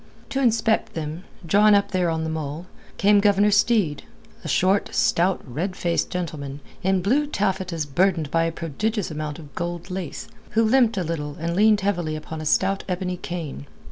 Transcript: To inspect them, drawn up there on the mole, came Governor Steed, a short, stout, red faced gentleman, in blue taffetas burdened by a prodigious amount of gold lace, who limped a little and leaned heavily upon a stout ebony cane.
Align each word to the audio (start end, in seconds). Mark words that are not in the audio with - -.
To 0.29 0.41
inspect 0.41 0.95
them, 0.95 1.25
drawn 1.45 1.75
up 1.75 1.91
there 1.91 2.09
on 2.09 2.23
the 2.23 2.29
mole, 2.31 2.65
came 2.97 3.19
Governor 3.19 3.51
Steed, 3.51 4.01
a 4.43 4.47
short, 4.47 4.89
stout, 4.95 5.41
red 5.45 5.75
faced 5.75 6.09
gentleman, 6.09 6.59
in 6.81 7.03
blue 7.03 7.27
taffetas 7.27 7.85
burdened 7.85 8.31
by 8.31 8.45
a 8.45 8.51
prodigious 8.51 9.11
amount 9.11 9.37
of 9.37 9.53
gold 9.53 9.91
lace, 9.91 10.27
who 10.57 10.63
limped 10.63 10.97
a 10.97 11.03
little 11.03 11.35
and 11.39 11.55
leaned 11.55 11.81
heavily 11.81 12.15
upon 12.15 12.41
a 12.41 12.47
stout 12.47 12.83
ebony 12.89 13.15
cane. 13.17 13.67